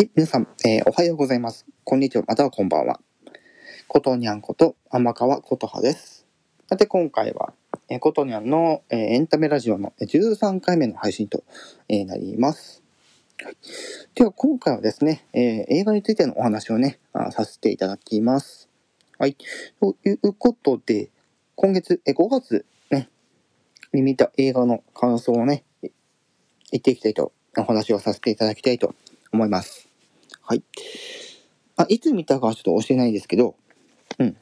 [0.00, 1.66] はい、皆さん、えーおはようございます。
[1.84, 3.02] こんにちは、またはこんばんは。
[3.86, 6.26] ことにゃんこと天川ことはです。
[6.70, 7.52] さて、今回は、
[7.90, 11.44] えーことにゃんの、えーエンタメラジオの13回目の配信と、
[11.90, 12.82] えーなります。
[13.44, 13.56] はい、
[14.14, 18.70] では、今回はですね、え映画についてのお話をね、あさせていただきます。
[19.18, 19.36] はい。
[19.82, 21.10] ということで、
[21.56, 23.10] 今月、え5月ね、
[23.92, 25.90] に見た映画の感想をね、言
[26.78, 28.94] っていきたいと、お話をさせていただきたいと
[29.30, 29.89] 思います。
[30.50, 30.64] はい。
[31.76, 33.54] あ、いつ見たかはちょっと教えないんですけど、
[34.18, 34.36] うん。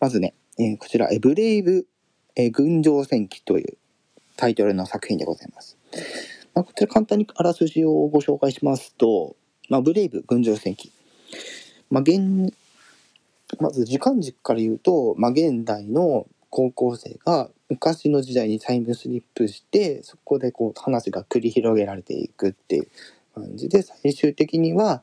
[0.00, 1.86] まずね、えーこちら、えブレイブ、
[2.34, 3.76] えー群青戦記という
[4.38, 5.76] タイトルの作品でございます。
[6.54, 9.36] まあ、こちら簡単にあらすじをご紹介しますと、
[9.68, 10.90] まあ、ブレイブ群青戦記。
[11.90, 12.54] まあ、現、
[13.60, 22.88] まず時間軸から言うと、まあ、現代の高校生が昔の時代にタイムスリップして、そこでこう話が繰り広げられていくっていう
[23.34, 25.02] 感じで、最終的には、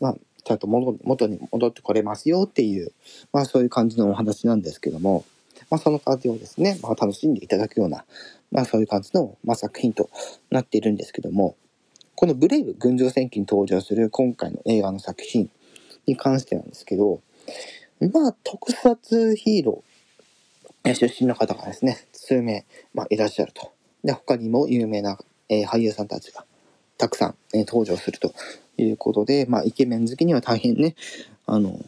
[0.00, 2.92] まあ、ちゃんと元に戻ってこれますよっていう、
[3.32, 5.24] まあそういう感じのお話なんですけども、
[5.70, 8.04] まあその感じをですね、まあ楽しんでいただくような、
[8.52, 10.08] まあそういう感じの、まあ、作品と
[10.50, 11.56] なっているんですけども、
[12.14, 15.50] このブレイブ群青戦記に登場する今回の映画の作品
[16.06, 17.20] に関してなんですけど、
[18.12, 23.72] まあ特撮ヒーロー出身の方がですね、数名、まあ、いらっしゃると。
[24.04, 26.44] で、他にも有名な、えー俳優さんたちが
[26.98, 28.34] たくさん、え登場すると
[28.76, 30.94] いうことで、まあ、イケメン好きには大変ね、
[31.46, 31.78] あの、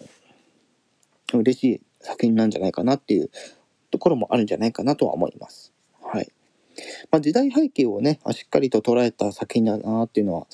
[1.33, 3.31] 嬉しい作品なんじゃないかなっていう
[3.91, 5.73] ところもあるんじゃないかなとは思います。
[6.03, 6.31] はい。
[7.11, 10.47] まあ、時代背景をね、しっかりと捉えた作品だなっていうのは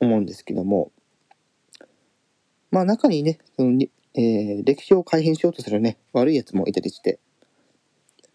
[0.00, 0.90] 思うんですけども、
[2.70, 3.80] まあ、中にね、その
[4.14, 7.20] えー歴史を改変しようとするね、悪い奴もいたりして、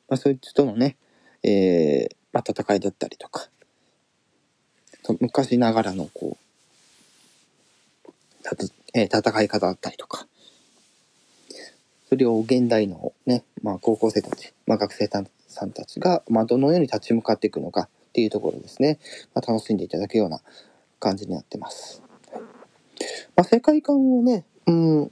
[0.08, 0.98] まあ、そういう人のね、
[1.44, 3.50] えーまあ、戦いだったりとか、
[5.20, 6.38] 昔ながらのこ
[8.06, 10.28] う、たとえー戦い方だったりとか、
[12.10, 19.00] それを現代のね、まあ、高校生たち、まあ、学生さんたちが、まあ、どのように立ち向かっていくのかっていうところですね、
[19.34, 20.42] まあ、楽しんでいただくような
[21.00, 22.04] 感じになってます。
[23.36, 25.12] まあ、世界観をね、うん、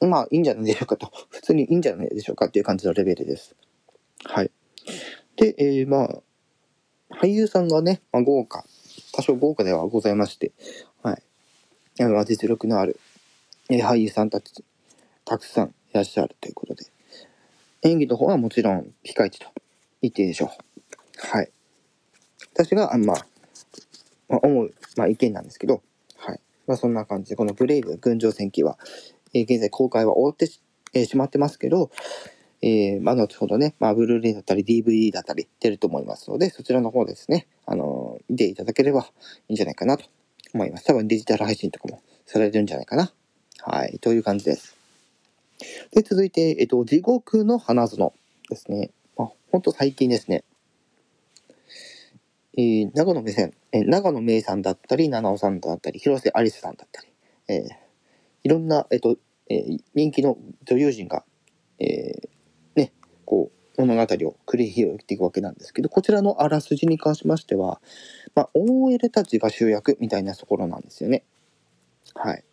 [0.00, 3.54] まあ、いいんじゃないでしょうかと、 普通にいいんじゃないでしょうかっていう感じのレベルです。
[4.24, 4.50] はい。
[5.36, 6.22] で、えーまあ、
[7.22, 8.66] 俳優さんがね、まあ、豪華、
[9.18, 10.52] 多少豪華ではございまして、
[11.02, 11.22] はい。
[12.24, 13.00] 実力のある、
[13.68, 14.64] 俳優さんたち、
[15.24, 16.84] たくさんいらっしゃるということで、
[17.82, 19.48] 演技の方はもちろんピカイチと
[20.02, 21.36] 言っていいでしょう。
[21.36, 21.50] はい。
[22.54, 23.26] 私が、あまあ、
[24.28, 25.82] まあ、思う、まあ、意見なんですけど、
[26.16, 26.40] はい。
[26.68, 28.78] まあ、そんな感じで、このブレイブ群青戦記は、
[29.34, 30.62] えー現在公開は終わってし,、
[30.94, 31.90] えーしまってますけど、
[32.62, 37.97] えーまあ、後ほどね、まあ、ブルーレイだったり DVD だったり出ると思いますので、そちらの方ですね、あのー
[38.28, 39.06] 見ていただければい
[39.50, 40.06] いんじゃないかなと
[40.54, 40.86] 思います。
[40.86, 43.12] 多分デジタル配信とかもされるんじゃないかな。
[43.62, 44.76] はい、という感じです。
[45.92, 48.12] で、続いて、えっと、地獄の花園
[48.50, 48.90] ですね。
[49.16, 50.44] まあ、ほんと最近ですね。
[52.58, 57.08] えー長野目線、えー長野芽郁さんだったり、七尾さんだったり、広瀬アリスさんだったり、
[57.48, 57.70] えー
[58.44, 59.16] いろんな、えっと、
[59.50, 61.24] えー人気の女優陣が、
[61.80, 62.28] えー
[62.76, 62.92] ね、
[63.26, 64.06] こう、物語を
[64.46, 67.80] 繰り広げていくわけなんですけど、こちらのあらすじに関しましては、
[68.34, 71.24] まあ、OL たちが主役みたいなところなんですよね。
[72.14, 72.44] はい。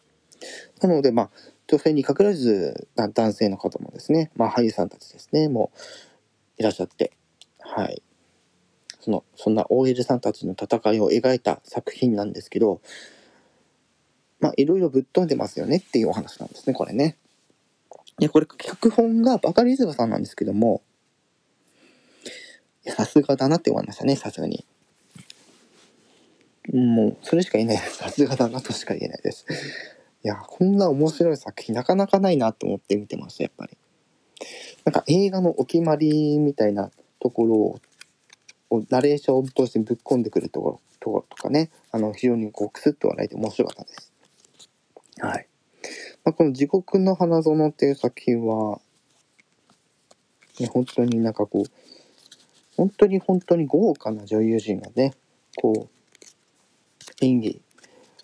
[0.82, 1.30] なので、まあ、
[1.68, 5.80] 女性に限らず、男性の方もですね、まあ、俳優さんたちですね、もう、
[6.58, 7.12] いらっしゃって、
[7.60, 8.04] はい。
[9.02, 12.82] その、そんな OL さんたちの戦いを描いた作品なんですけど、
[14.40, 17.18] まあ、いろいろぶっ飛んでますよねっていうお話なんですね、これね。
[18.20, 20.84] で、これ、脚本がバカリズムさんなんですけども、
[22.88, 24.66] さすがだなって思いましたね、さすがに。
[26.74, 27.98] もう、それしか言えないです。
[27.98, 29.46] さすがだなとしか言えないです。
[30.24, 33.78] いや、こんな面白い作品なかなかないなと思って見てました、やっぱり。
[34.84, 37.80] なんか映画のお決まりみたいなところを、
[38.72, 44.12] をナレーションとしてぶっ込んでくるところところとかね、あの、非常にこう、くすっと笑えて面白かったです。
[45.20, 45.48] はい。
[46.24, 48.80] まあ、この地獄の花園っていう作品は、
[50.60, 51.66] ね、本当になんかこう、
[52.78, 55.14] 本当に本当に豪華な女優陣がね、
[55.56, 55.96] こう、
[57.22, 57.62] 演技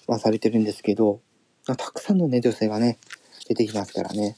[0.07, 1.21] はされてるんですけど、
[1.65, 2.97] たくさんのね、女性がね、
[3.47, 4.37] 出てきますからね、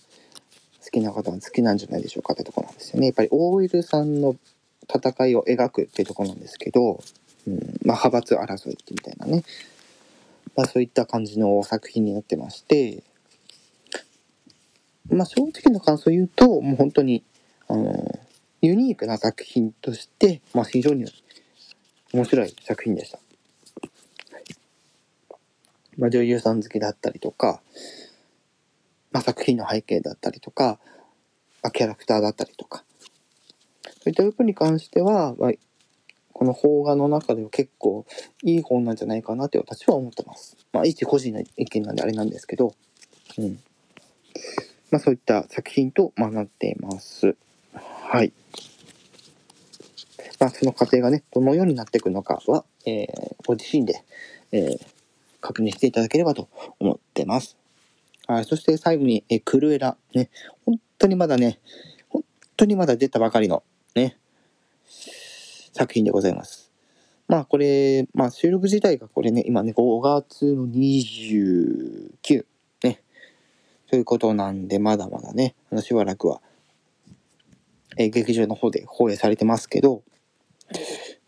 [0.83, 3.07] 好きな方は好きなんじゃないでしょうかってとこなんですよね。
[3.07, 4.36] やっぱり OL さんの
[4.94, 7.01] 戦いを描くっていうとこなんですけど、
[7.48, 9.44] うん、まあ派閥争いってみたいなね、
[10.56, 13.04] まあそういった感じの作品になってまして、
[15.09, 17.24] まあ正直な感想を言うと、もう本当に、
[17.68, 18.19] あの、
[18.63, 21.06] ユニークな作品として、まあ非常に
[22.13, 23.19] 面白い作品でした。
[25.98, 27.62] まあ、女優さん好きだったりとか、
[29.12, 30.80] まあ、作品の背景だったりとか、
[31.62, 32.86] まあ、キャラクターだったりとか、
[33.83, 35.51] そういった部分に関しては、まあ、
[36.31, 38.06] この邦画の中では結構
[38.44, 40.56] いい本なんじゃないかなって私は思ってます。
[40.71, 42.74] まあ、一個人の意見なんであれなんですけど、
[43.38, 43.59] うん。
[44.89, 47.36] まあ、そういった作品と、まあ、なっています。
[48.10, 48.32] はい。
[50.40, 54.04] まあ、その過程がね、どのようになっていくのかは、えー、ご自身で、
[54.52, 54.80] えー、
[55.40, 57.58] 確認していただければと思ってます。
[58.28, 58.46] はい。
[58.46, 59.98] そして最後に、えクルエラ。
[60.14, 60.30] ね。
[60.66, 61.60] 本当にまだね、
[62.10, 62.24] 本
[62.56, 63.64] 当にまだ出たばかりの、
[63.96, 64.18] ね、
[65.74, 66.72] 作品でございます。
[67.28, 72.46] まあこれ、まあ収録自体がこれね、今ね、5月の29、
[72.84, 73.02] ね、
[73.90, 76.42] ということなんで、まだまだね、あのしばらくは、
[77.98, 80.04] え劇場の方で放映されてますけど、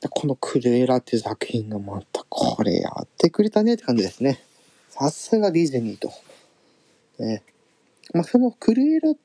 [0.09, 4.43] このクルエラっていう作品がまたこれやってくれたねって感じですね。
[4.89, 6.11] さすがディズニーと。
[7.19, 7.43] ね。
[8.13, 9.15] まあ、そのクルエラっ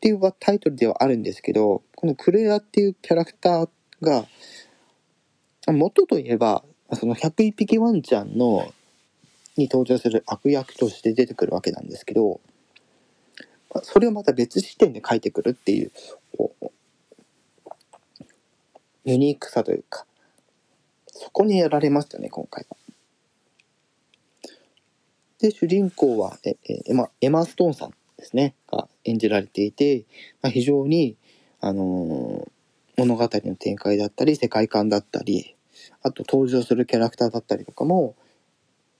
[0.00, 3.68] ていうタイトルではあるんですけど、このクルエラっていうキャラクター
[4.02, 4.26] が、
[5.66, 8.70] 元といえば、その101匹ワンちゃんの、
[9.56, 12.40] に登場する悪役として出てくるわけなんですけど、
[13.82, 15.92] それをまた別視点で書いてくるっていう、
[19.04, 20.06] ユニークさというか、
[21.06, 22.76] そこにやられましたね、今回は。
[25.38, 26.56] で、主人公はえ
[26.86, 30.06] エマエマ・ストーンさんですね、が演じられていて、
[30.40, 31.16] まあ、非常に、
[31.60, 32.50] あのー、
[32.96, 35.56] 物語の展開だったり、世界観だったり、
[36.02, 38.16] あと登場するキャラクターだったりとかも、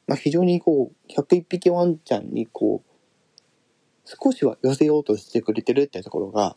[0.06, 2.93] まあ、非常にこう、101匹ワンちゃんにこう、
[4.04, 6.56] 少しは寄せようとしてくれてるっていうところが、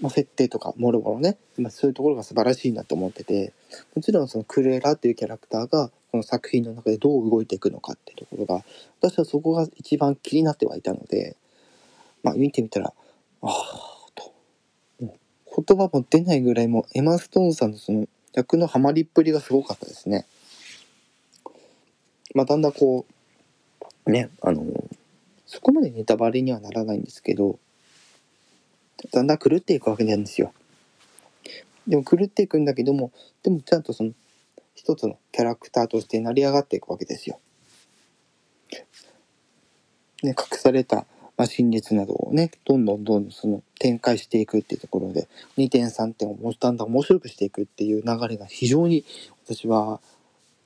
[0.00, 3.52] まあ、設定とかもろもろね、まあ、そういうところが素晴らしいなと思ってて
[3.94, 8.64] もちろんそのクレーラっていうキャラクターがこの作品の中でどう動いていくのかっていうところが
[9.00, 11.36] 私はそこが一番気になってはいたので、
[12.22, 12.92] まあ、見てみたら
[13.42, 14.32] ああと
[15.00, 20.26] 言葉も出ないぐらいもエマ・ストーンさんのその役のハマりっぷりがすごかったですね。
[22.34, 23.04] まあ、だんだんこ
[24.06, 24.64] うねあの
[25.46, 27.58] そこまでネタバレにはならないんですけど
[29.10, 30.52] だんだん狂っていくわけなんですよ。
[31.86, 33.10] でも狂っていくんだけども、
[33.42, 34.12] でもちゃんとその
[34.74, 37.40] 一つのキャラクターとして成り上がっていくわけですよ。
[40.22, 41.06] ね、隠された、
[41.36, 45.28] まあ、真実などをね、どんどんどんどんその展開していくっていうところで、
[45.58, 49.04] 2点3点をだんだん面白くしていくっていう流れが非常に
[49.44, 50.00] 私は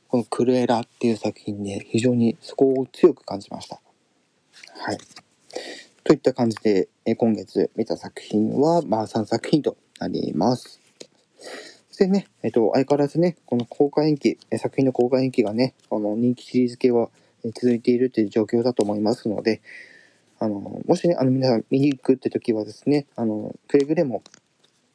[0.08, 3.80] このクルエラっていう作品で非常にそこを強く感じました。
[4.78, 4.98] はい。
[6.04, 10.80] といった感じで、え今月見た作品は、まあ、3作品となります。
[11.88, 17.08] そしてね、えっと、相変わらずね、この公開延期、作品の公開延期がね、この人気シリーズ系は
[17.42, 19.62] 続いているという状況だと思いますので、
[20.38, 24.22] あの、もしね、あの、皆さん見に行くって時はですね、あの、くれぐれも、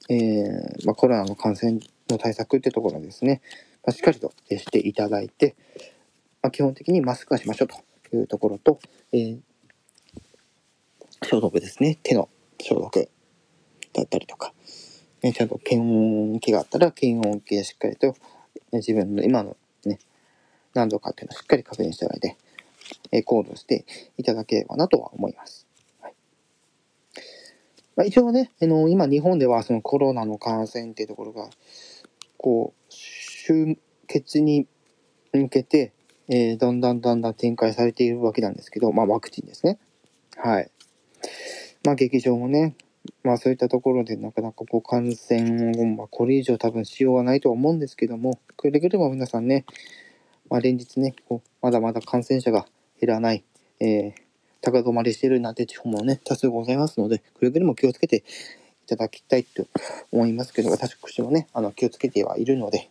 [0.10, 1.80] えー、まあ、コロナの感染
[2.10, 3.42] の対策ってところですね、
[3.86, 5.56] まあ、しっかりとしていただいて、
[6.42, 8.80] まあ、基本的にマスクはしましょうというところと、
[9.12, 9.40] えー
[11.24, 12.00] 消毒ですね。
[12.02, 12.30] 手の
[12.60, 13.10] 消毒
[13.94, 14.54] だったりとか、
[15.22, 18.16] ね、ちゃんと検温器があったら検温器でしっかりと
[18.74, 20.00] 自分の今のね、
[20.74, 22.38] 何度かっていうのをしっかり確認しておいて、
[23.12, 23.86] え行動して
[24.18, 25.68] いただければなとは思います。
[26.02, 26.14] はい
[27.96, 31.50] まあ、一応ね、あの今日本ではそのコロナの感染っていうところが、
[32.38, 32.94] こう、
[33.46, 34.68] 終結に
[35.34, 35.94] 向けて、
[36.30, 39.78] えー、だんだんだんだん展開されているわけなんですけど、まあワクチンですね。
[40.38, 40.72] はい。
[41.84, 42.76] まあ劇場もね、
[43.24, 49.66] まあそういったところでなかなかこう感染を、まあ、これ以上多分しようがないとは思うんですけども、くれぐれも皆さんね、
[50.50, 52.66] まあ連日ね、こうまだまだ感染者が
[53.00, 53.44] 減らない、
[53.80, 54.14] えー、
[54.62, 59.66] 高止まりしてるなんて地方もね、多数ございますので、くれぐれも気をつけていただきたいと
[60.12, 62.90] 思いますけど、私もね、あの気をつけてはいるので、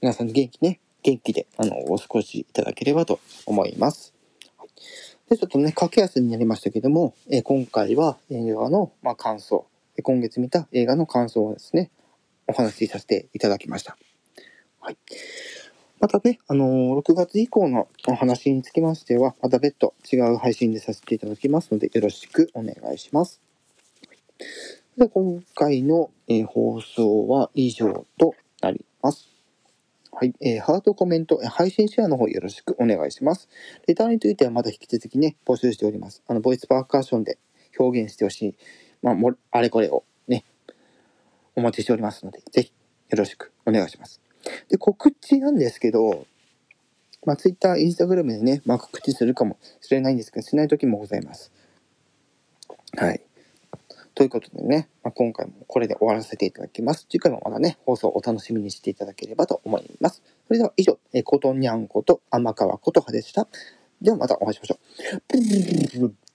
[0.00, 4.14] 皆さん元気ね、元気で、あの、お過ごしいただければと思います。
[5.28, 9.66] で、ちょっとね、駆け足になりましたけども、え、今回は映画の、ま、感想、
[10.02, 11.90] 今月見た映画の感想をですね、
[12.46, 13.98] お話しさせていただきました。
[14.80, 14.96] はい。
[16.00, 23.42] またね、あのー、6月以降のお話につきましては、また別途違う配信でさせていただきますので、よろしくお願いします。
[24.96, 29.37] で今回の、え、放送は以上となります。
[30.20, 30.34] はい。
[30.40, 33.48] えー、ハート、コメント、配信シェアの方よろしくお願いします。
[33.86, 36.24] レターについてはまだ引き続きね、募集しております。
[36.26, 37.38] あの、ボイスパーカッションで
[37.78, 38.54] 表現してほしい、
[39.00, 40.44] まあ、もあれこれをね、
[41.54, 42.72] お待ちしておりますので、ぜひ
[43.10, 44.20] よろしくお願いします。
[44.68, 46.26] で、告知なんですけど、
[47.24, 51.52] まあ、Twitter、Instagram でね、まあ、告知するかもしれないんですけど、しない時もございます。
[52.96, 53.20] はい。
[54.18, 57.06] ということでね、まあ、今回もこれで終わらせていただきます。
[57.08, 60.24] 次回もまたね、放送をお楽しみにしていただければと思います。
[60.48, 63.46] それでは以上、えーことにゃんこと天川琴葉でした。
[64.02, 64.78] ではまたお会いしましょ
[66.02, 66.27] う。